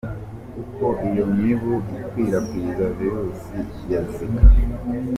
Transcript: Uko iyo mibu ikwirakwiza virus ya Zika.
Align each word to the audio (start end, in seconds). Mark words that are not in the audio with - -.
Uko 0.61 0.85
iyo 1.09 1.25
mibu 1.37 1.73
ikwirakwiza 1.97 2.85
virus 2.97 3.39
ya 3.91 3.99
Zika. 4.13 4.43